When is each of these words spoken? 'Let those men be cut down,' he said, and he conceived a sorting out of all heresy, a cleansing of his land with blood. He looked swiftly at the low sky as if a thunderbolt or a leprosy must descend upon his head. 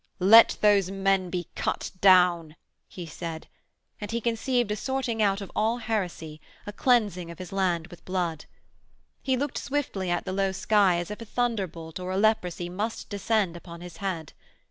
'Let 0.17 0.57
those 0.61 0.89
men 0.89 1.29
be 1.29 1.47
cut 1.53 1.91
down,' 2.01 2.55
he 2.87 3.05
said, 3.05 3.47
and 3.99 4.09
he 4.09 4.19
conceived 4.19 4.71
a 4.71 4.75
sorting 4.75 5.21
out 5.21 5.41
of 5.41 5.51
all 5.55 5.77
heresy, 5.77 6.41
a 6.65 6.73
cleansing 6.73 7.29
of 7.29 7.37
his 7.37 7.51
land 7.51 7.85
with 7.89 8.03
blood. 8.03 8.45
He 9.21 9.37
looked 9.37 9.59
swiftly 9.59 10.09
at 10.09 10.25
the 10.25 10.33
low 10.33 10.53
sky 10.53 10.97
as 10.97 11.11
if 11.11 11.21
a 11.21 11.25
thunderbolt 11.25 11.99
or 11.99 12.09
a 12.09 12.17
leprosy 12.17 12.67
must 12.67 13.09
descend 13.11 13.55
upon 13.55 13.81
his 13.81 13.97
head. 13.97 14.33